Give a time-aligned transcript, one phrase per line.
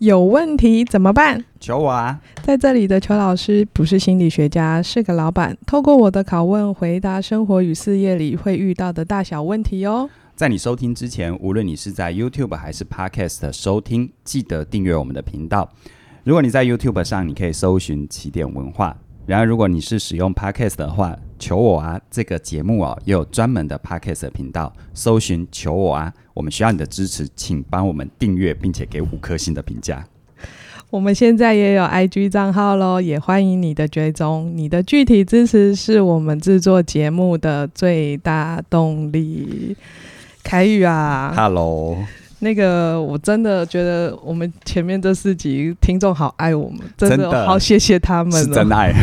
[0.00, 1.44] 有问题怎么办？
[1.60, 2.18] 求我啊！
[2.42, 5.54] 在这里的裘老师不是心理学家，是个老板。
[5.66, 10.08] 透过我的拷问，回答生活与事业里会遇到的大小问题哦。
[10.34, 15.70] 在你收听之前，无论你是在 YouTube 还是 Podcast 收听，记得订阅我们的频道。
[16.24, 18.96] 如果你在 YouTube 上，你可以搜寻起点文化。
[19.26, 22.00] 然而，如果你是使用 Podcast 的话，求我啊！
[22.10, 26.12] 这个节目哦，也有专门的 Podcast 频道，搜寻求我啊！
[26.40, 30.02] 我们需要你的支持，请帮我们订阅，并且给五颗星的评价。
[30.88, 34.50] 我们现在也有 IG 账号喽，也欢迎你的追踪。
[34.56, 39.76] 你的具体支持是我们制作节目的最大动力。
[40.42, 41.98] 凯宇啊，Hello。
[42.38, 48.94] 那个我真的觉得我们前面这四集听众好爱我们，真的好谢谢他们，是真爱。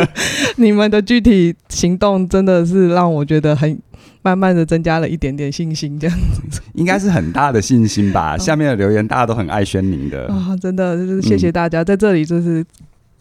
[0.56, 3.78] 你们的具体行动真的是让我觉得很
[4.22, 6.16] 慢慢的增加了一点点信心，这样
[6.50, 6.60] 子。
[6.74, 8.36] 应该是很大的信心吧。
[8.36, 10.26] 下面的留言大家都很爱宣宁的。
[10.26, 12.64] 啊，真的就是谢谢大家，在这里就是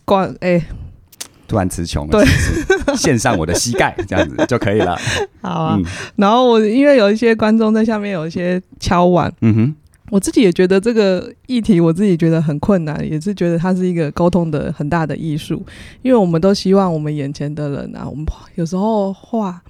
[0.06, 0.64] 关哎。
[1.50, 4.98] 突然词穷了，对，献上我的膝盖，这样子就可以了。
[5.40, 5.86] 好啊，嗯、
[6.18, 9.76] 然后我因为有一些观众在下面有一些敲碗，嗯哼，
[10.10, 15.66] 我自己也觉得这个议题，我自己觉得很困难，也是觉得它是一个沟通的很大的艺术，
[16.02, 19.62] 因为我们都希望我们眼前的人啊，我们有时候话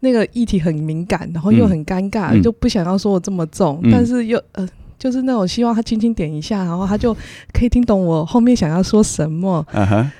[0.00, 4.68] 那个议题很敏感，然后又很尴尬，嗯、就不想要说的这么重，嗯、但是又呃，
[4.98, 7.14] 就是那种希望他轻轻点一下，然后他就
[7.52, 9.66] 可以听懂我后面想要说什么。
[9.72, 10.10] 嗯哼。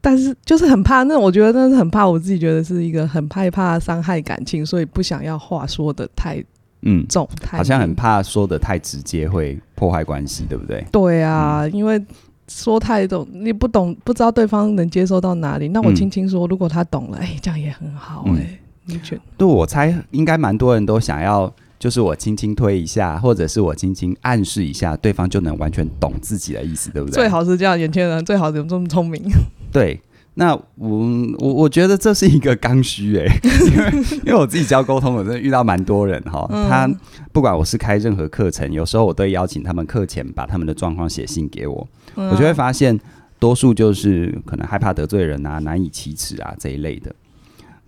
[0.00, 6.42] 但是就是很怕，那我觉得那是很怕，我自己觉得是一个很害怕伤害感情，所以不想要话说的太
[6.82, 10.86] 嗯重，太好像很怕说的太直接会破坏关系，对不对？
[10.92, 12.00] 对啊，嗯、因为
[12.46, 15.66] 说太重，你不懂不知道对方能接受到哪里。
[15.66, 18.58] 那我轻轻说，如果他懂了，哎、欸，这样也很好哎、欸。
[18.88, 19.20] 嗯、你觉得？
[19.36, 27.14] 对，我猜应该蛮多人都想要，就是我轻轻推一下，或者是我轻轻暗示一下，对方就能完全懂自己的意思，对不对？
[27.14, 29.22] 最好是这样，眼前人最好怎么这么聪明。
[29.70, 30.00] 对，
[30.34, 30.98] 那我
[31.38, 33.26] 我我觉得这是一个刚需哎，
[33.70, 33.92] 因为
[34.24, 36.90] 因为我自己教沟通，我真的遇到蛮多人哈，嗯、他
[37.32, 41.86] 不管我是开任何课程，有时候我都会邀请他们课前把他们的状况写信给我，
[42.16, 42.98] 嗯、我就会发现
[43.38, 47.14] 多数就是可能害怕得罪人啊，难以启齿啊这一类的。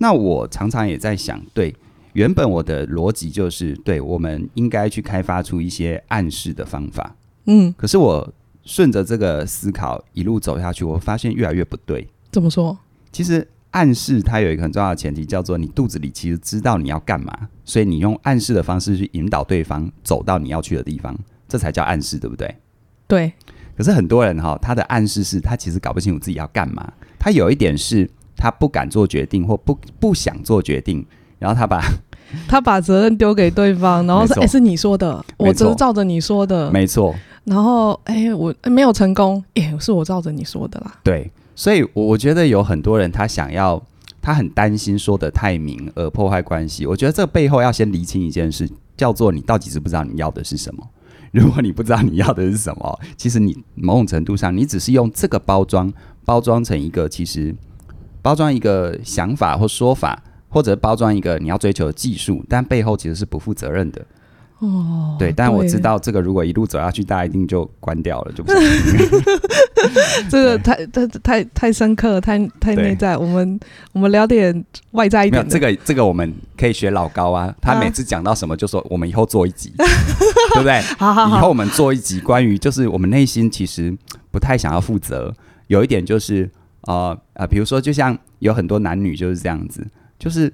[0.00, 1.74] 那我常常也在想，对，
[2.14, 7.14] 原本我的逻辑就是，对，我们应该去开发出一些暗示的方法，
[7.46, 8.34] 嗯，可是我。
[8.62, 12.06] 顺着这个思考一路走下去，我发现越来越不对。
[12.30, 12.78] 怎么说？
[13.10, 21.18] 其实暗示它有一个很重要的前提，叫做你肚子里其实知道你要干嘛，所以你用暗示的方式去引导对方走到你要去的地方，
[21.48, 22.54] 这才叫暗示，对不对？
[23.08, 23.32] 对。
[23.76, 26.92] 可是很多人哈，他的暗示是他其实搞不清楚自己要干嘛。
[27.18, 28.08] 他有一点是
[28.40, 31.04] 他不敢做决定或不不想做决定，
[31.38, 31.80] 然后他把
[32.48, 37.14] 他把责任丢给对方，然后说：“哎，是你说的，我只是照着你说的。”没错。
[37.44, 40.98] 然后，哎，我没有成功，哎，是我照着你说的啦。
[41.02, 43.82] 对，所以，我我觉得有很多人他想要，
[44.22, 46.86] 他很担心说的太明而破坏关系。
[46.86, 50.86] 我觉得这背后要先厘清一件事，叫做你到底知不知道你要的是什么。
[51.32, 55.92] 如果你不知道你要的是什么，其实你某种程度上，你只是用这个包装
[56.24, 57.54] 包装成一个，其实
[58.22, 64.04] 包装一个想法或说法，或者包装一个你要追求的技术，但背后其实是不负责任的。
[64.58, 68.58] 哦，对，但我知道这个如果一路走下去，大家一定就关掉了，就不是。
[70.28, 73.16] 这个太太太太深刻，太太内在。
[73.16, 73.58] 我们
[73.94, 75.48] 我们聊点外在一点。
[75.48, 80.78] 这个这个我们可以学老高啊，他每次讲到什么就说我们以后做一集， 对不对？
[80.98, 83.96] 好好好，以后我们做一集关于就是我们内心其实
[84.30, 85.34] 不太想要负责，
[85.68, 86.50] 有一点就是
[86.90, 89.86] 呃呃，比如说就像有很多男女就是这样子，
[90.18, 90.52] 就是。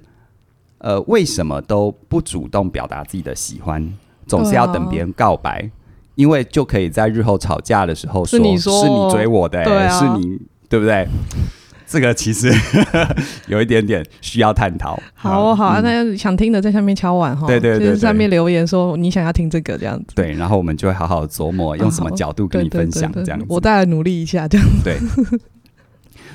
[0.79, 3.83] 呃，为什么都不主动表达自己的喜欢，
[4.27, 5.65] 总是要等别人告白，啊、
[6.13, 10.39] 因为就可以在日后吵架的时候说是你说是你追我的、欸，对啊、是你
[10.69, 11.07] 对不对？
[11.87, 12.53] 这个其实
[13.49, 14.99] 有一点点需要探讨。
[15.15, 20.13] 好好，嗯、那想听的在下面敲碗哈，对对对，对，就是上面留言说你想要听这个这样子。
[20.13, 23.45] 对，然后我们就会好好琢磨用什么角度跟你分享这样子。
[23.45, 24.83] 啊、我再来努力一下这样子。
[24.83, 24.99] 对。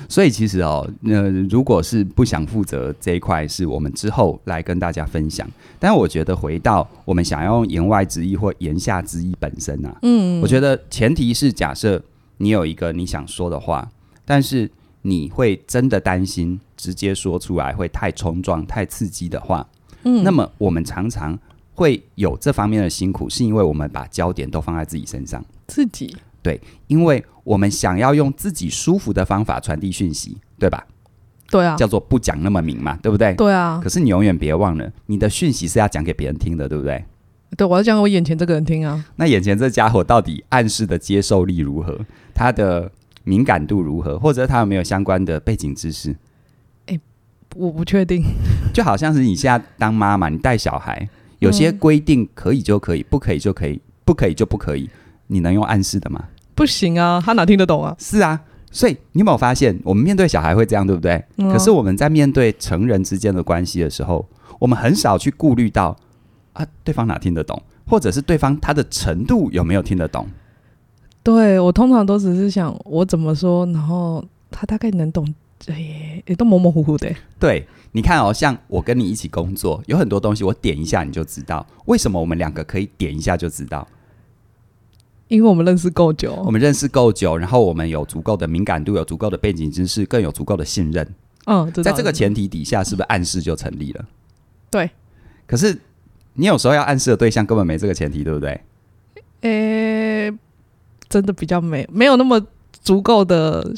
[0.09, 5.47] 所以其实哦，呃，如果是不想负责这一块，是我们之后来跟大家分享。
[5.79, 12.01] 但我觉得回到我们想要用言外之意或言下之意本身啊，嗯，我觉得前提是假设
[12.37, 13.89] 你有一个你想说的话，
[14.25, 14.69] 但是
[15.01, 19.67] 你会真的担心直接说出来会太冲撞、太刺激的话，
[20.03, 21.37] 嗯，那么我们常常
[21.73, 26.15] 会有这方面的辛苦，是因为我们把焦点都放在自己身上，自己。
[26.43, 30.85] 对，因为我们想要用自己舒服的方法传递讯息，对吧？
[31.49, 33.33] 对啊，叫做不讲那么明嘛，对不对？
[33.35, 33.79] 对啊。
[33.81, 37.03] 可是你永远别忘了，你的讯息是要讲给别人听的，对不对？
[37.55, 39.05] 对，我要讲给我眼前这个人听啊。
[39.15, 41.99] 那眼前这家伙到底暗示的接受力如何？
[42.33, 42.91] 他的
[43.23, 44.17] 敏感度如何？
[44.17, 46.15] 或者他有没有相关的背景知识？
[46.87, 46.99] 哎，
[47.55, 48.23] 我不确定。
[48.73, 51.07] 就好像是你现在当妈妈，你带小孩，
[51.37, 54.89] 有些规定可以就可以，不可以就可以，不可以就不可以。
[55.27, 56.25] 你能用暗示的吗？
[56.55, 57.95] 不行啊，他哪听得懂啊？
[57.97, 58.39] 是啊，
[58.71, 61.23] 所以你有没有发现，我们面对小孩会这样，对不对？
[61.37, 64.27] 嗯啊、可是我们在面对成人之间的关系的时候，
[64.59, 65.95] 我们很少去顾虑到
[66.53, 70.27] 啊，对方哪听得懂，或者是对方他的程度有没有听得懂？
[71.23, 75.25] 对，我通常都只是想我怎么说，然后他大概能懂，
[75.67, 77.09] 哎，也都模模糊糊的。
[77.39, 83.87] 对，你看哦，像我跟你一起工作，有很多东西我点一下你就知道，为什么我们两个可以点一下就知道？
[85.33, 91.15] 因为我们认识够久，我们认识够久，然后我们有足够的敏感度，有足够的背景知识，更有足够的信任。
[91.45, 94.05] 嗯，在这个前提底下，是不是暗示就成立了？
[94.69, 94.91] 对。
[95.47, 95.75] 可是
[96.33, 98.61] 你有时候要暗示的对象根本没这个前提，对不对？
[99.41, 100.31] 诶，
[101.09, 102.39] 真的比较没没有那么
[102.83, 103.73] 足够的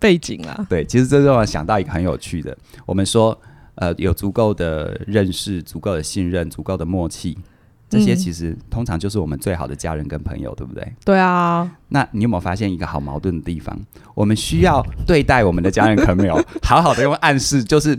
[0.00, 0.66] 背景啊。
[0.68, 3.40] 对，其实这让我想到一个很有趣的，我们说，
[3.76, 7.38] 呃，有足够的认识、足够的信任、足够的默契。
[7.88, 10.92] 这些其实通常就是我们最好的家人跟朋友，对不对？
[11.04, 11.70] 对啊。
[11.88, 13.74] 那你有没有发现一个好矛盾的地方？
[14.14, 17.98] 我们需要对待我们的家人朋友， 好好的用暗示，就是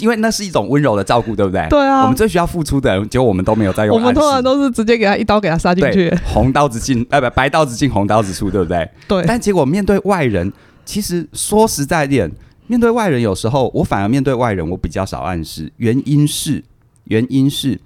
[0.00, 1.66] 因为那是一种温柔的照顾，对不对？
[1.68, 2.02] 对啊。
[2.02, 3.96] 我们最需要付出的，结果我们都没有在用。
[3.96, 8.88] 我们通常都是直接给他一刀给他杀进去，红刀子进，呃，不，白刀子进红刀子出，对不对？
[9.08, 9.24] 对。
[9.26, 10.52] 但结果面对外人，
[10.84, 12.30] 其实说实在点，
[12.68, 16.62] 面对外人有时候我反而面对外人我比较少暗示，原因是
[17.06, 17.80] 原因是。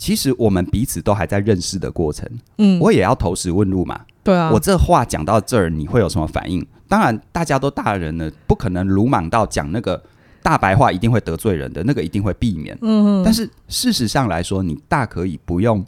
[0.00, 2.26] 其实我们彼此都还在认识的过程，
[2.56, 6.66] 嗯，我也要投石问路嘛，对啊，我这话讲到这儿，你会有什么反应？
[6.88, 10.02] 当然，大家都大人了，不可能鲁莽到讲那个
[10.42, 12.74] 大白话，一定会得罪人的，那个一定会避免。
[12.80, 15.84] 嗯，但是事实上来说，你大可以不用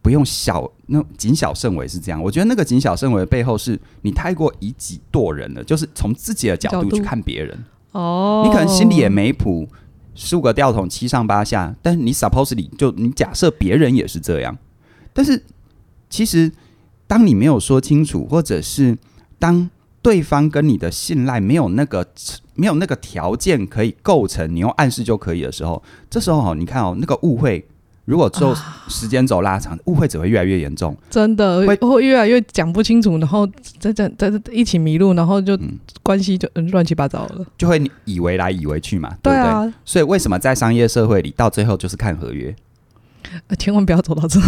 [0.00, 2.22] 不用小那谨小慎微是这样。
[2.22, 7.64] 我觉得那个谨小慎微的背后，是你太过以己度人了，就是从自己的角度去看别人。
[7.92, 9.68] 哦，你可能心里也没谱。
[10.16, 14.56] 十五个吊桶七上八下，但是你 supposedly 就你假设别人也是这样，
[15.12, 15.44] 但是
[16.10, 16.50] 其实
[17.06, 18.96] 当你没有说清楚，或者是
[19.38, 19.70] 当
[20.02, 22.04] 对方跟你的信赖没有那个
[22.54, 27.64] 没有那个条件可以构成你用暗示就可以的时候，这时候哦，你看哦，那个误会。
[28.06, 28.54] 如果之后
[28.88, 30.96] 时间轴拉长，啊、误会只会越来越严重。
[31.10, 33.46] 真的会会越来越讲不清楚，然后
[33.78, 35.58] 在在在一起迷路，然后就
[36.02, 39.72] 关系就乱七八糟了，就会以为来以为去嘛，对不对？
[39.84, 42.54] 所以为什么在商业社会里，到最后就是看合约？
[43.58, 44.46] 千万不要走到这里。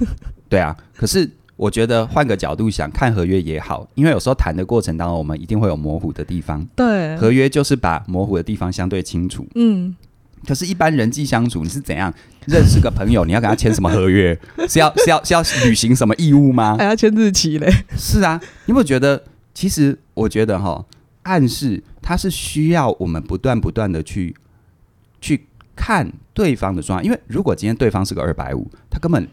[0.50, 6.62] 对啊，可是我觉得换个角度想，看合约也好，因为有时候谈的过程当中，我们一定会有模糊的地方。
[6.76, 9.46] 对，合约就是把模糊的地方相对清楚。
[9.54, 9.96] 嗯。
[10.46, 12.12] 可是，一般人际相处，你是怎样
[12.46, 13.24] 认识个朋友？
[13.24, 14.38] 你要跟他签什么合约？
[14.68, 16.76] 是要是要是要履行什么义务吗？
[16.78, 17.70] 还要签日期嘞？
[17.96, 19.24] 是啊，你有没有觉得？
[19.54, 20.84] 其实我觉得哈，
[21.22, 24.34] 暗示它是需要我们不断不断的去
[25.20, 29.28] 去看对方的状态，因为如果今天对方是个二百五，他根本。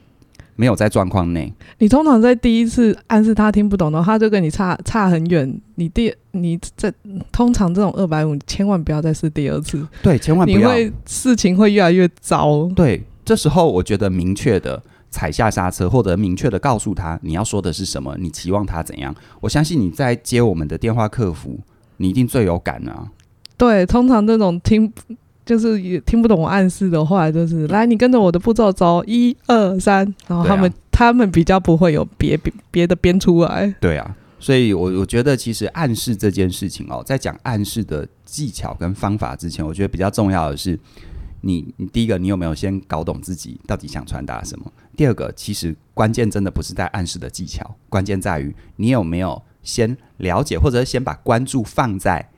[0.55, 1.53] 没有在状况内。
[1.79, 5.61] 你通常在第一次暗示他听不懂的话，他就跟你差差很远。
[5.75, 6.91] 你第你这
[7.31, 9.85] 通常这种二百五，千万不要再试第二次。
[10.01, 10.59] 对，千万不要。
[10.59, 12.67] 因为事情会越来越糟。
[12.75, 19.13] 对，这时候我觉得明确的踩下刹车，或者明确的告诉他你要说的是什么，你期望他怎样。
[19.41, 21.59] 我相信你在接我们的电话客服，
[21.97, 23.09] 你一定最有感啊。
[23.57, 24.91] 对，通常这种听。
[25.45, 33.73] 就是也听不懂我暗示的话，就是来，你跟着我的步骤走，一二三，然后他们、啊、他们比较不会有别别别的编出来。
[33.79, 40.79] 对啊，所以我我觉得其实暗示这件事情哦，在讲暗示的技巧跟方法之前，我觉得比较重要的是
[41.41, 44.65] 你，你第一个你有没有先搞懂自己到底想传达什么？
[44.97, 52.29] 第二个，其实关键真的不是在暗示的技巧，关键在于你有没有先了解，或者先把关注放在。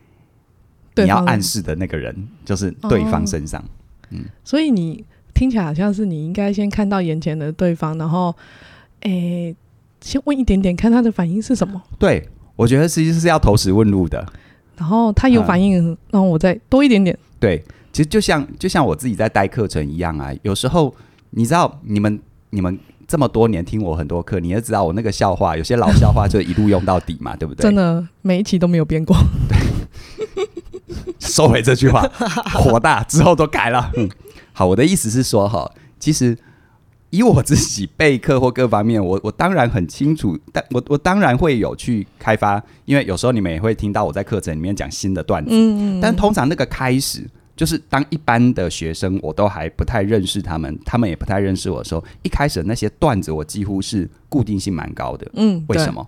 [1.03, 3.65] 你要暗示的那个人就是对方身上，哦、
[4.11, 8.35] 嗯，所以你听起来好像是你应该先看到眼前的对方，然后，
[9.01, 9.55] 诶、欸，
[10.01, 11.81] 先问一点点，看他的反应是什么。
[11.99, 14.25] 对，我觉得其实际是要投石问路的，
[14.77, 17.17] 然后他有反应，嗯、然后我再多一点点。
[17.39, 17.63] 对，
[17.93, 20.93] 其实就像就像我自己在带课程一样啊，有时候
[21.29, 27.61] 你知道，你们你们这么多年听我很多课，你也知道我那个笑话，有些老笑话就一路用到底嘛，对不对？
[27.61, 29.15] 真的，每一期都没有变过。
[29.47, 29.57] 对。
[31.19, 32.01] 收回这句话，
[32.53, 33.91] 火大之后都改了。
[33.95, 34.09] 嗯，
[34.53, 36.37] 好，我的意思是说哈，其实
[37.09, 55.27] 以我自己备课或各方面，我我当然很清楚，但我我当然会有去开发，因为有时候你们也会听到我在课程里面讲新的段子，嗯嗯，但通常那个开始就是当一般的学生我都还不太认识他们，他们也不太认识我的时候，一开始那些段子我几乎是固定性蛮高的。
[55.33, 56.07] 嗯，为什么？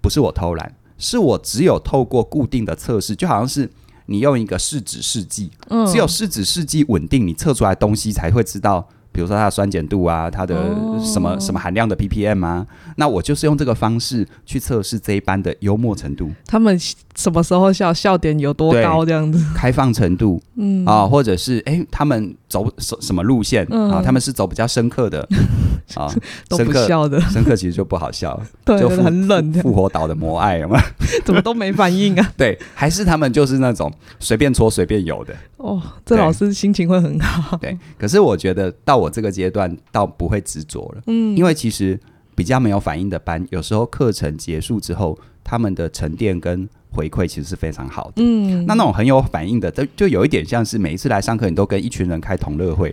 [0.00, 3.68] 不是我偷懒，是我只有透过固定的测试，就好像是
[4.10, 8.88] 你用一个试纸试剂，嗯，只有试纸试剂稳定，你测出来东西才会知道。
[9.10, 10.54] 比如说它的酸碱度啊，它的
[11.02, 12.64] 什么、哦、什么含量的 ppm 啊，
[12.96, 16.30] 那我就是用这个方式去测试这一班的幽默程度。
[16.46, 16.78] 他们
[17.16, 19.44] 什么时候笑，笑点有多高这样子？
[19.56, 24.02] 开放程度，嗯啊，或者是哎、欸，他们走什什么路线、嗯、啊？
[24.02, 25.26] 他们是走比较深刻的
[25.94, 26.12] 啊，
[26.48, 29.52] 都不笑的，深刻其实就不好笑， 对，就很冷。
[29.54, 30.80] 复活岛的魔爱有吗？
[31.24, 32.32] 怎么都没反应啊？
[32.36, 35.34] 对，还是他们就是那种随便搓随便游的。
[35.58, 37.56] 哦，这老师心情会很好。
[37.58, 41.02] 对，可是我觉得到我这个阶段，倒不会执着了。
[41.06, 41.98] 嗯，因为其实
[42.34, 48.14] 比较没有反应的班，有时候课程结束之后，他们的沉淀跟回馈其实是非常好的。
[48.16, 52.92] 嗯，那那种很有反应的，就就有一点像是每一次来上课，你都跟一群人开同乐会，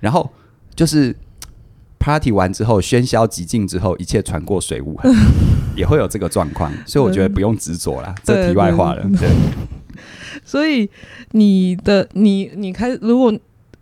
[0.00, 0.30] 然后
[0.74, 1.14] 就是
[1.98, 5.14] party 完之后，喧嚣极尽之后，一切船过水无痕，
[5.76, 6.72] 也会有这个状况。
[6.86, 9.02] 所以我觉得不用执着啦，这题外话了。
[9.18, 9.28] 对。
[10.44, 10.88] 所以
[11.32, 13.32] 你的你你开如果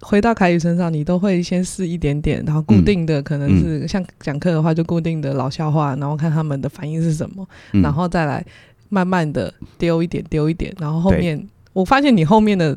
[0.02, 8.44] 回到凯宇身上，你都会先试一点点，然后固定的可能是像讲课的话，就固定的老笑话，然后看他们的反应是什么，嗯、然后再来
[8.90, 12.76] 慢慢的丢一点丢一点，然后后面我发现你后面的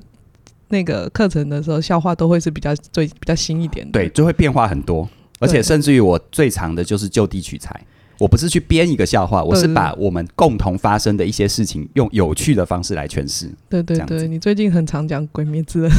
[0.69, 7.77] 那个课程的时候，笑话都会是比较最比较新一点的，对，就会变化很多，而且甚至于我最长的就是就地取材。
[8.19, 13.51] 我不是去编一个笑话，我是把我们共同发生的一些事情用有趣的方式来诠释。
[13.67, 15.91] 对对对，你最近很常讲《鬼灭之刃》。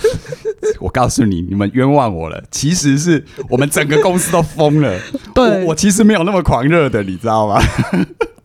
[0.78, 2.44] 我告诉你，你们冤枉我了。
[2.50, 5.00] 其实是我们整个公司都疯了。
[5.34, 7.60] 对我，我其实没有那么狂热的，你知道吗？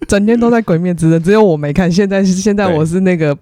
[0.08, 1.92] 整天都在《鬼灭之刃》，只有我没看。
[1.92, 3.38] 现在是现在，我是那个。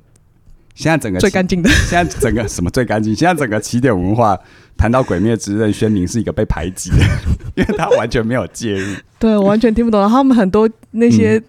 [0.76, 3.16] 现在整个最干净的，现在整个什么最干净？
[3.16, 4.36] 现在整个起点文化
[4.76, 6.98] 谈到《鬼灭之刃》，宣明是一个被排挤的，
[7.54, 8.96] 因为他完全没有介入。
[9.20, 10.10] 对，我完全听不懂。
[10.10, 11.44] 他们很多那些，嗯、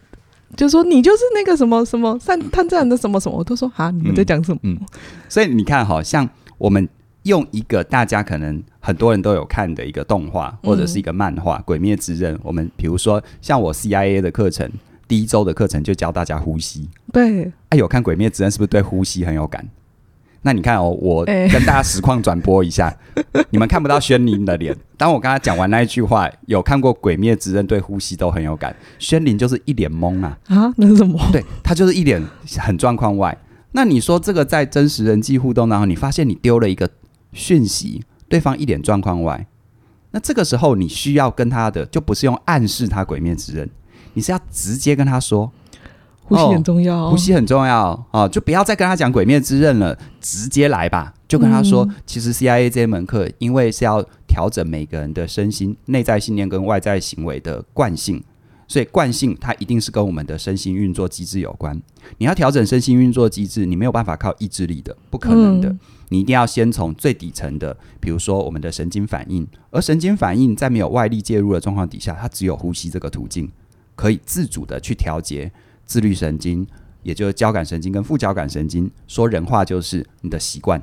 [0.59, 4.59] 就说你就是那个什么什么善探自然的什么什么，我都说啊，你们在讲什么？
[4.63, 4.79] 嗯，
[5.27, 6.29] 所以你看，好像
[6.59, 6.87] 我们
[7.23, 14.71] 用一个大家可能很多人都有看的一个动画或者是一个漫画《鬼灭之刃》，我们比如说像我 CIA 的课程。
[15.07, 16.89] 第一周的课程就教大家呼吸。
[17.13, 19.67] 对，哎，有看《鬼灭之刃》是不是对呼吸很有感？
[20.47, 24.77] 那你看哦，我跟大家实况转播一下，欸、 你们看不到宣灵的脸。
[24.99, 28.77] 当我刚才讲完那一句话，有看过《鬼灭之刃》对呼吸都很有感。
[28.99, 31.19] 宣灵就是一脸懵啊啊，那是什么？
[31.33, 32.23] 对，他就是一脸
[32.59, 33.35] 很状况外。
[33.73, 36.91] 那你说这个在真实人际互动当中，你发现你丢了一个
[37.33, 39.47] 讯息，对方一脸状况外，
[40.11, 43.67] 那这个时候你需要跟他的就不是用暗示他《鬼灭之刃》。
[44.15, 45.53] 你是要直接跟他说，
[46.23, 58.23] 呼吸很重要，哦，呼吸很重要哦，就不要再跟他讲《鬼灭之刃》了，直接来吧，就跟他说，嗯、其实 CIA 这门课，因为是要调整每个人的身心、内在信念跟外在行为的惯性，
[58.67, 61.81] 所以惯性它一定是跟我们的身心运作机制有关。
[62.17, 65.69] 你要调整身心运作机制，你没有办法靠意志力的，不可能的。
[65.69, 65.79] 嗯、
[66.09, 73.51] 你一定要先从最底层的，比如说我们的神经反应，而神经反应在没有外力介入的状况底下，它只有呼吸这个途径。
[73.95, 75.51] 可以自主的去调节
[75.85, 76.67] 自律神经，
[77.03, 78.91] 也就是交感神经跟副交感神经。
[79.07, 80.81] 说人话就是你的习惯，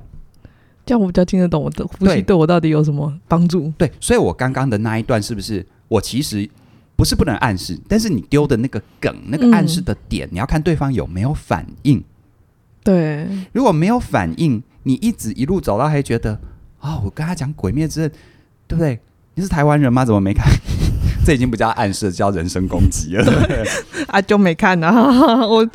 [0.85, 3.71] 这样我比较听得懂我的呼吸对我到底有什么帮助？
[3.77, 6.49] 对，所以我刚刚的那一段是不是我其实
[6.95, 12.03] 不是不能暗示，但是你丢的那个梗，那个暗示的点，嗯、你要看对方有没有反应。
[12.83, 16.33] 对，如果没有反应，你一直一路走到还觉得
[16.79, 18.09] 啊、哦，我跟他讲《鬼灭之刃》，
[18.67, 18.99] 对不对？
[19.35, 20.03] 你是台湾人吗？
[20.03, 20.45] 怎么没看？
[21.31, 23.23] 这已经不叫暗示，叫人身攻击了。
[23.47, 23.65] 对
[24.07, 24.91] 啊，就没看啊，
[25.47, 25.65] 我，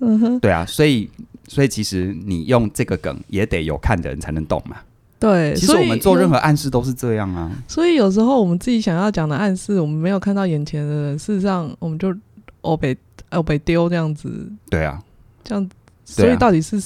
[0.00, 1.08] 嗯哼，对啊，所以，
[1.48, 4.76] 所以其实你用这个梗也得有看的人才能懂嘛。
[5.18, 7.50] 对，其实我们做任何暗示都是这样啊。
[7.66, 12.14] 所以有时候我们自己想要讲的暗示，我们没有看到眼前的人，事实上我们就
[12.60, 12.94] 哦被
[13.30, 14.52] 哦被丢这样子。
[14.68, 15.02] 对啊，
[15.42, 15.70] 这样，
[16.04, 16.82] 所以到底是、啊、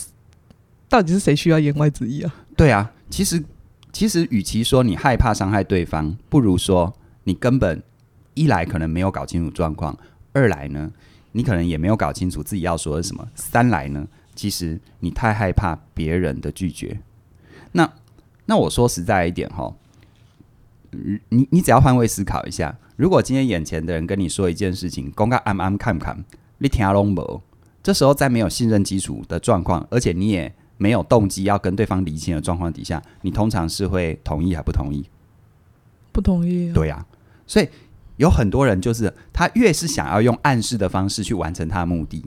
[0.89, 2.33] 到底是谁需要言外之意啊？
[2.57, 3.43] 对啊，其实
[3.93, 6.95] 其实与其说你害怕伤害对方，不如说
[7.25, 7.83] 你根本。
[8.35, 9.97] 一来可能没有搞清楚状况，
[10.33, 10.93] 二来呢，
[11.33, 17.01] 你可能也没有搞清楚自己要说的什么，三来呢，其实你太害怕别人的拒绝。
[17.73, 17.93] 那
[18.47, 19.75] 那我说实在一点哈，
[21.29, 26.25] 你你只要换位思考一下，如果今天眼前的人跟你说一件事情，公开暗暗看不看，
[26.59, 27.41] 你听拢无，
[27.83, 35.09] 这时候在没有信任基础的状况，而且你也没有动机要跟对方离清的状况底下，你通常是会同意还不同意？
[36.11, 36.75] 不同意啊。
[36.75, 37.07] 对呀，
[37.47, 37.69] 所以。
[38.17, 42.25] 有很多人就是他越是想要用暗示的方式去完成他的目的，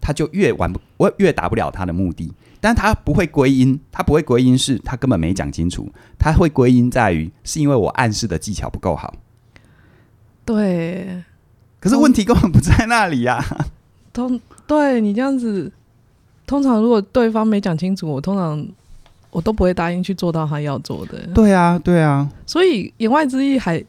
[0.00, 2.32] 他就越完不，我越达不了他的目的。
[2.60, 9.14] 但他不会归因，他不会归因是他根本没讲清楚，他会归因在于是因为我暗示的技巧不够好。
[10.44, 11.22] 对，
[11.78, 13.66] 可是问题根本不在那里呀、啊。
[14.12, 15.70] 通对你这样子，
[16.48, 18.66] 通常如果对方没讲清楚，我通常
[19.30, 21.28] 我都不会答应去做到他要做的。
[21.32, 22.28] 对啊，对啊。
[22.44, 23.80] 所以言外之意还，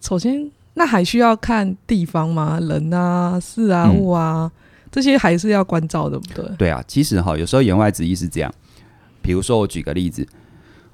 [0.00, 2.58] 首先那还需要看地方吗？
[2.60, 4.50] 人啊，事啊，物啊。
[4.54, 4.58] 嗯
[4.92, 6.56] 这些还是要关照的，对不对？
[6.58, 8.54] 对啊，其实哈，有时候言外之意是这样。
[9.22, 10.28] 比如说，我举个例子，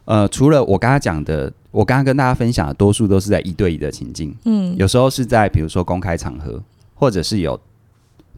[0.05, 4.33] 呃，除了我刚刚讲的，我刚刚跟大家分享的，多数都是在一对一的情境。
[4.45, 6.63] 嗯，有时候是在比如说公开场合，
[6.95, 7.61] 或者是有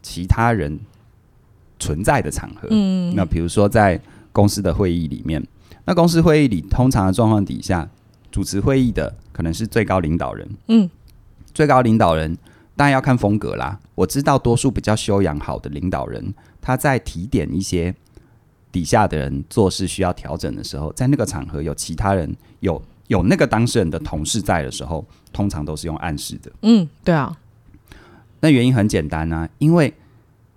[0.01, 0.79] 其他人
[1.77, 2.67] 存在的场合。
[2.71, 5.45] 嗯，那比如说在公司的会议里面，
[5.85, 7.87] 那公司会议里通常的状况底下，
[8.31, 10.49] 主持会议的可能是最高领导人。
[10.69, 10.89] 嗯，
[11.53, 12.37] 最高领导人。
[12.73, 13.77] 当然要看风格啦。
[13.93, 17.93] 我知道多数比较修养好的领导人，他在提点一些
[18.71, 26.51] 底下的人做事需要调整的时候，在那个场合有其他人有有那个当事人的同事在的时候，通常都是用暗示的。
[26.61, 27.37] 嗯，对啊。
[28.39, 29.93] 那原因很简单啊，因为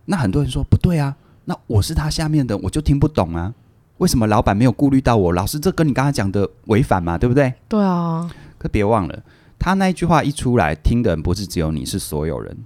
[0.07, 3.53] 那很多人说不对啊，那我是他下面的，我就听不懂啊。
[3.99, 5.33] 为什么老板没有顾虑到我？
[5.33, 7.53] 老师，这跟你刚才讲的违反嘛，对不对？
[7.69, 8.31] 对啊。
[8.57, 9.23] 可别忘了。
[9.59, 12.57] 他那一句话一出来，听的人不是只有你，是所有人。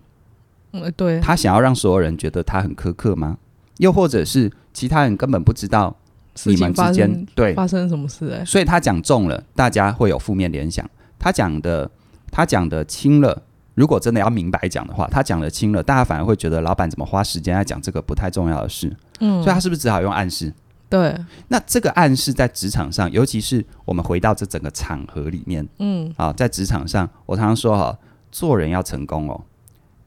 [0.73, 1.21] 嗯，对。
[1.21, 3.39] 他想要让所有人觉得他很苛刻吗？
[3.79, 5.97] 又或者是其他人根本不知道
[6.45, 8.29] 你们之间对发生什么事？
[8.31, 10.85] 哎，所以他讲重了，大家会有负面联想。
[11.19, 11.91] 他讲的，
[12.31, 13.43] 他讲的轻了。
[13.75, 18.93] 如果真的要明白讲的话，他讲的轻了，大家反而会觉得老板怎么花时间来讲这个不太重要的事？
[19.21, 20.53] 嗯，所以他是不是只好用暗示？
[20.91, 21.15] 对，
[21.49, 27.99] 那这个暗示在职场上，尤其是我们回到这整个场合里面，嗯，啊，在职场上，我常常说哈，
[28.33, 29.45] 做人要成功哦，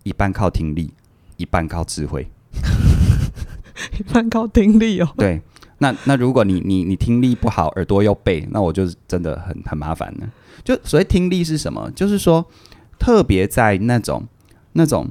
[0.02, 0.92] 一半靠听力，
[1.38, 2.32] 一半靠智慧，
[4.00, 5.08] 一半靠听力哦。
[5.18, 5.42] 对，
[5.78, 10.28] 那那如果你你你听力不好，耳朵又背，那我就真的很很麻烦了。
[10.64, 11.92] 就所谓听力是什么？
[11.92, 12.44] 就是说，
[12.98, 14.28] 特别在那种
[14.74, 15.08] 那种。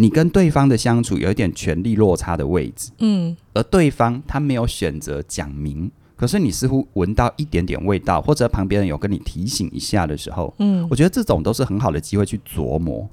[0.00, 13.06] 你跟对方的相处有一点权力落差的位置，嗯，而对方他没有选择讲明，可是你似乎闻到一点点味道，或者旁边人有跟你提醒一下的时候，嗯，我觉得这种都是很好的机会去琢磨，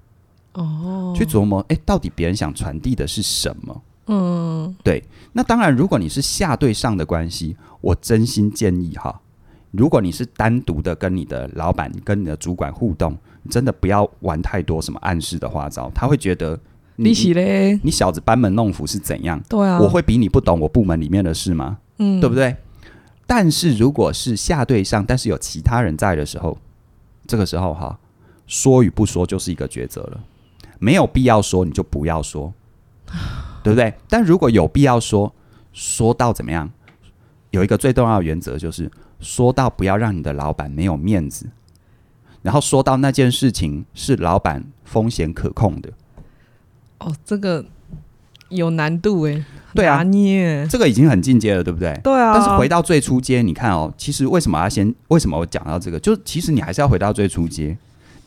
[0.53, 3.81] 哦，去琢磨，诶，到底别人想传递的是什么？
[4.05, 5.03] 嗯，对。
[5.33, 9.19] 那当然，如果你是下对上的关系，我真心建议哈，
[9.71, 13.17] 如果你是单独的跟你的老板、跟你的主管互动，
[13.49, 16.57] 真的不要玩太多什么暗示的花招，他会觉得。
[16.97, 17.79] 你洗嘞？
[17.83, 19.41] 你小子班门弄斧是怎样？
[19.47, 21.77] 对啊，我会比你不懂我部门里面的事吗？
[21.97, 22.55] 嗯，对不对？
[23.25, 26.57] 但是如果是下对上，但是有其他人在的时候，
[27.27, 27.99] 这个时候哈，
[28.47, 30.19] 说与不说就是一个抉择了。
[30.79, 32.53] 没有必要说，你就不要说，
[33.63, 33.93] 对不对？
[34.09, 35.33] 但如果有必要说，
[35.73, 36.69] 说到怎么样？
[37.51, 41.47] 有一个最重要的原则就是，说到不要让你的老板没有面子，
[42.41, 45.91] 然后说到那件事情是老板风险可控的。
[46.99, 47.63] 哦，这个
[48.49, 51.99] 有难度哎，对啊，拿捏这个已经很进阶了，对不对？
[52.03, 52.33] 对啊。
[52.33, 54.93] 但是回到最初阶，你看哦，其实为什么要先？
[55.09, 55.99] 为什么我讲到这个？
[55.99, 57.77] 就其实你还是要回到最初阶。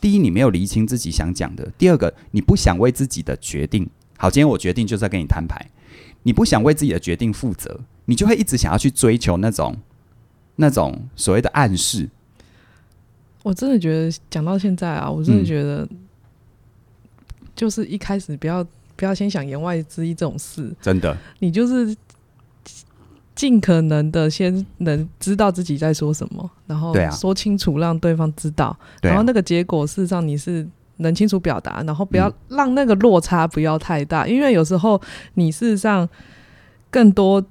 [0.00, 3.88] 第一，你没有厘清自己想讲的；第二个，你不想为自己的决定。
[4.16, 5.66] 好，今天我决定就是要跟你摊牌，
[6.22, 9.76] 你不想为自己的决定负责，你就会一直想要去追求那种
[10.56, 12.09] 那种所谓的暗示。
[13.42, 15.88] 我真的觉得讲到现在啊，我真的觉得。
[17.50, 18.64] 嗯就是一开始不要
[18.96, 21.96] 不要先想言外之意这种事，真的，你就是
[23.34, 30.66] 尽可能的先能知道自己在说什么，然后说清楚让对方知道，然后那个结果事实上你是
[30.98, 35.00] 能清楚表达，然后不要让那个落差不要太大，因为有时候
[35.34, 36.06] 你事实上
[36.90, 37.42] 更多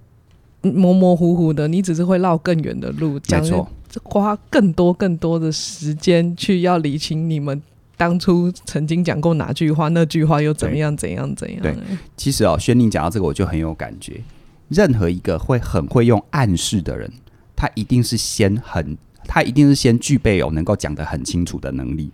[0.61, 3.67] 模模糊糊的，你只是会绕更远的路，讲错
[4.03, 7.59] 花更多更多的时间去要理清你们。
[7.99, 10.95] 当初曾经讲过哪句话，那句话又怎么样？
[10.95, 11.35] 怎样？
[11.35, 11.61] 怎样？
[11.61, 11.75] 对，
[12.15, 14.21] 其实哦，轩宁讲到这个，我就很有感觉。
[14.69, 17.11] 任何一个会很会用暗示的人，
[17.57, 22.09] 他一定是先很，他一定是先具备有能够讲得很清楚的能力，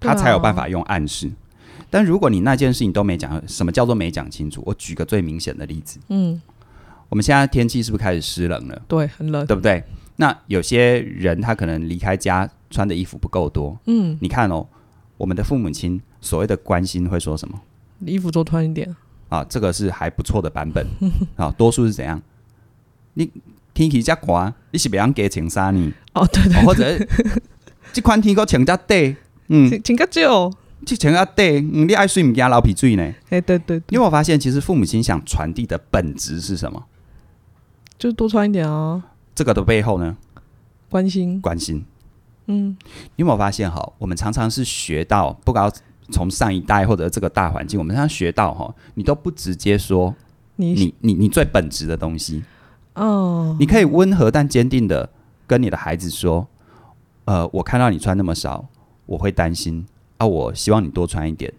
[0.00, 1.30] 他才有办法用暗示。
[1.90, 4.62] 但如果你那件事情都没讲，什么叫做没讲清楚？
[4.64, 6.40] 我举个最明显的例子，嗯，
[7.10, 8.82] 我们现在天气是不是开始湿冷了？
[8.88, 9.84] 对，很冷，对不对？
[10.16, 14.66] 那有些人他可能离开家穿的衣服不够多，嗯，你看哦。
[15.16, 17.60] 我们的父母亲所谓的关心会说什么？
[18.00, 18.94] 衣服多穿一点
[19.28, 20.86] 啊，这个是还不错的版本
[21.36, 21.50] 啊。
[21.56, 22.20] 多数是怎样？
[23.14, 23.30] 你
[23.72, 25.92] 天气这么寒，你是不要给穿衫呢？
[26.14, 27.06] 哦，对对，对，或者
[27.92, 29.16] 这款天够穿得短，
[29.48, 30.50] 嗯，穿个少，
[30.84, 33.12] 这钱啊，对，你爱睡，你给他老皮醉呢？
[33.30, 36.84] 哎，对对，因为我发现，其实父母亲想传递的本质是什么？
[37.98, 39.02] 就多穿一点啊。
[39.34, 40.16] 这个的背后呢？
[40.90, 41.84] 关心，关心。
[42.46, 42.76] 嗯，
[43.16, 45.70] 因为我发现哈，我们常常是学到，不管
[46.10, 50.14] 从上一代或者这个大环境，我们常常学到哈，你都不直接说
[50.56, 52.44] 你你你你最本质的东西。
[52.94, 55.10] 哦，你可以温和但坚定的
[55.46, 56.46] 跟你的孩子说，
[57.24, 58.66] 呃，我看到你穿那么少，
[59.06, 59.84] 我会担心
[60.18, 61.52] 啊，我希望你多穿一点。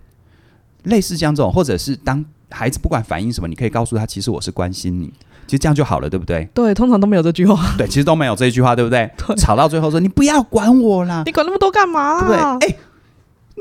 [0.83, 5.13] 类似像这种，或者是当孩子不管反应什么，你可以告诉他，其实我是关心你。
[5.47, 6.47] 其实这样就好了，对不对？
[6.53, 7.57] 对，通常都没有这句话。
[7.77, 9.09] 对，其实都没有这一句话，对不对？
[9.17, 12.67] 对，吵到最后说：“你不要管我啦，你管那么多干嘛？”对不对？
[12.67, 12.77] 哎，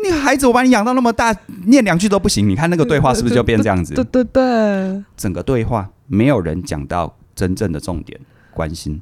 [0.04, 1.34] 那个孩子，我把你养到那么大，
[1.66, 2.48] 念两句都不行。
[2.48, 3.94] 你看那个对话是不是就变这样子？
[3.94, 8.18] 对对对，对，整个对话没有人讲到真正的重点，
[8.52, 9.00] 关心。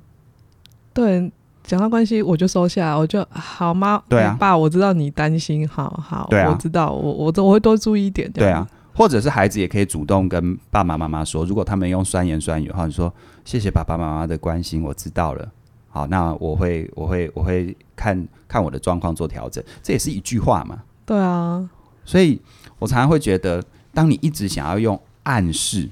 [0.93, 1.33] 对，
[1.65, 4.03] 讲到关心，我就收下，我就好吗？
[4.09, 8.31] 对啊，爸，我知道你担心，好好，对啊，我知道，我我我会多注意一点。
[8.31, 8.69] 对啊。
[8.95, 13.13] 或者是孩子也可以主动跟爸爸妈妈说，如果他们用酸言酸语的话，你说
[13.45, 15.51] 谢谢爸爸妈妈的关心，我知道了。
[15.89, 20.83] 好，那我会我会我会看看我的状况做调整，这也是一句话嘛。
[21.05, 21.69] 对啊，
[22.05, 22.41] 所以
[22.79, 25.89] 我常常会觉得，当你一直想要用暗示，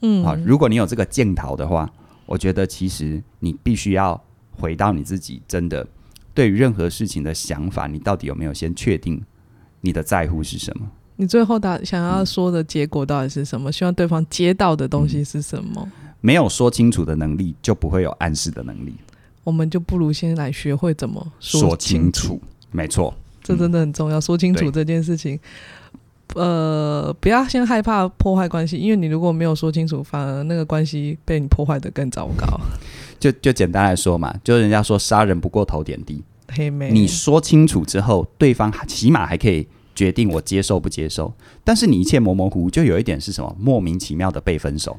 [0.00, 1.90] 嗯，好，如果你有这个镜头的话，
[2.26, 5.86] 我觉得其实你必须要回到你自己真的
[6.34, 9.22] 对于任何事情的想法，你到底有没有先确定
[9.80, 10.90] 你的在乎是什么？
[11.20, 13.68] 你最后打想要说的结果到底是什么？
[13.68, 15.86] 嗯、希望对方接到的东西是什么？
[16.22, 18.94] 没有说清楚的能力，就不会有暗示的能力。
[19.44, 21.68] 我们就不如先来学会怎么说清楚。
[21.68, 24.18] 说清楚没错，这真的很重要。
[24.18, 25.38] 嗯、说清楚这件事情，
[26.36, 32.58] 呃，不要先害怕破坏关系，因为你如果没有说清楚，反而那个关系被你破坏的更糟糕。
[33.20, 36.22] 就就简单来说嘛，就是人家说杀人不过头点地。
[36.48, 39.68] 黑妹，你说清楚之后，对方起码还可以。
[40.00, 41.30] 决定我接受不接受，
[41.62, 44.92] 但是你一切模模糊糊，就有一点是什么莫名其妙的被分手，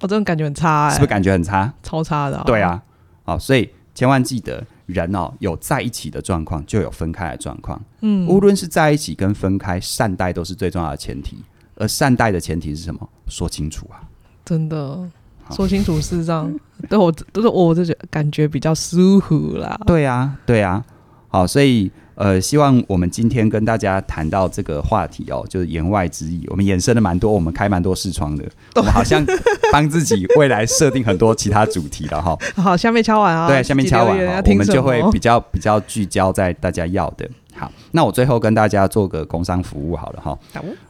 [0.00, 1.72] 我、哦、真的感觉很差、欸，是不是感觉很差？
[1.84, 2.42] 超差的、哦。
[2.44, 2.82] 对啊，
[3.22, 7.80] 好，所以千万记得，人哦有在一起的状况，就有分开的状况。
[8.00, 11.38] 嗯，无论是在一起跟分开，善待都是最重要的前提。
[11.76, 13.08] 而善待的前提是什么？
[13.28, 14.02] 说清楚啊！
[14.44, 15.08] 真的
[15.50, 16.52] 说清楚，事实上
[16.88, 19.78] 对我都是我这觉感觉比较舒服啦。
[19.86, 20.84] 对啊，对啊，
[21.32, 21.90] 好，所以。
[22.14, 28.44] 呃，希望我们今天跟大家谈到这个话题哦，就是言外之意，我们衍生了蛮多，我们开蛮多视窗的，
[28.76, 29.24] 我们好像
[29.72, 32.36] 帮自己未来设定很多其他主题了哈。
[32.62, 37.28] 好，下面敲完啊，对，下面敲完，我们就会比较比较聚焦在大家要的。
[37.54, 40.38] 好，那我最后跟大家做个工商服务好了哈。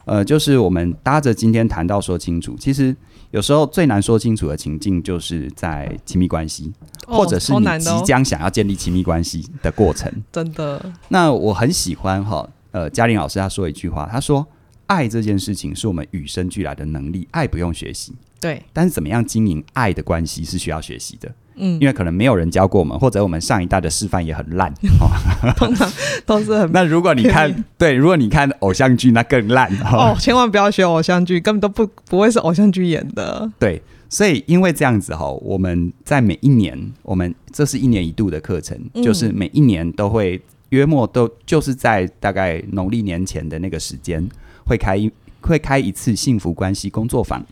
[0.05, 2.95] 呃，就是我们搭着今天谈到说清楚，其实
[3.31, 6.71] 有时候最难说清楚的情境，就是在亲密关系，
[7.05, 10.11] 或者是你即将想要建立亲密关系的过程。
[10.31, 10.93] 真的。
[11.09, 14.45] 那我很喜欢哈，呃，嘉玲老师他说一句话，他说
[14.87, 18.61] ：“爱这件事情是我们与生俱来的能力，爱不用学习。”对。
[18.71, 21.33] 但是怎么样经营爱的关系是需要学习的。
[21.55, 25.09] 嗯，因为可能没有人教过我们，或者我们上一代的示范也很烂，哦
[25.55, 25.91] 通常
[26.25, 26.69] 都是很。
[26.73, 30.15] 那如果你看，对，如果你看偶像剧，那更烂哦。
[30.19, 33.51] 千万不要学偶像剧，根本都不不会是偶像剧演的。
[33.59, 44.27] 对，所以因为这样子哈，我们在每一年，我们这是一年一度的课程，嗯，就是每一年都会约莫都就是在大概农历年前的那个时间，
[44.65, 45.11] 会开一
[45.41, 47.45] 会开一次幸福关系工作坊。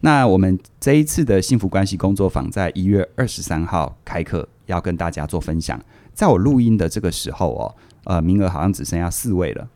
[0.00, 5.78] 那我们这一次的幸福关系工作坊在一月二十三号开课，要跟大家做分享。
[6.14, 9.68] 在我录音的这个时候哦，呃，名额好像只剩下四位了。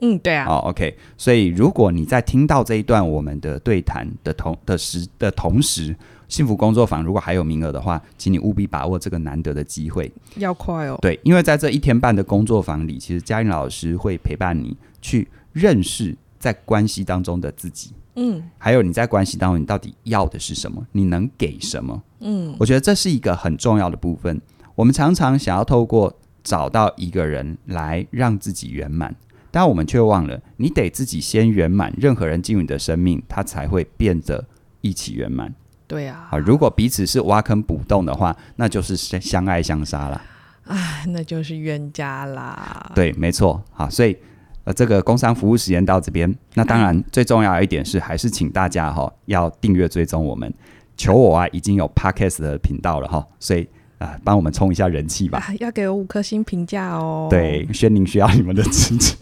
[0.00, 0.46] 嗯，对啊。
[0.46, 0.96] 哦，OK。
[1.16, 5.94] 所以如果你在听到这一段我们的对谈的同的时的同时，
[6.28, 10.12] 幸福工作坊如果还有名额的话，请你务必把握这个难得的机会。
[10.36, 10.98] 要快哦。
[11.00, 17.92] 对，因为在这一天半的工作坊里，其实嘉玲老师会陪伴你去认识在关系当中的自己。
[18.14, 20.86] 嗯，还有你在关系当中，你到底要的是什么？
[20.92, 22.02] 你能给什么？
[22.20, 24.40] 嗯，我觉得这是一个很重要的部分。
[24.74, 29.14] 我们常常想要透过找到一个人来让自己圆满，
[29.50, 34.44] 但我们却忘了，你得自己先圆满，任何人进入你的生命，他才会变得
[34.82, 35.54] 一起圆满。
[35.86, 40.22] 对啊，啊，如果彼此是挖坑补洞的话，那就是相爱相杀了。
[40.64, 42.92] 哎，那就是冤家啦。
[42.94, 43.62] 对，没错。
[43.72, 44.16] 好，所以。
[44.64, 50.52] 呃，这个工商服务时间到这边，那当然最重要的一点是，还是请大家哈、哦、要订阅追踪我们。
[50.96, 53.62] 求我啊，已经有 Podcast 的频道了哈、哦，所以
[53.98, 55.42] 啊、呃，帮我们冲一下人气吧。
[55.58, 57.26] 要给我五颗星评价哦。
[57.30, 59.16] 对，宣宁需要你们的支持。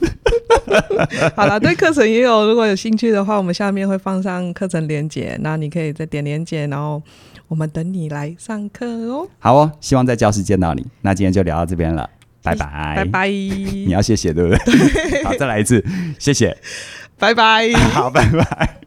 [1.36, 7.00] 好了，对课程也有，如果有兴趣的话，我们下面会放上课程连接，那你可以再点连接，然后
[7.48, 9.26] 我们等你来上课哦。
[9.38, 10.84] 好哦，希望在教室见到你。
[11.02, 12.10] 那今天就聊到这边了。
[12.42, 13.28] 拜拜，拜拜。
[13.28, 14.58] 你要谢谢对不对？
[15.24, 15.84] 好，再来一次，
[16.18, 16.56] 谢谢，
[17.18, 18.79] 拜拜， 好，拜拜。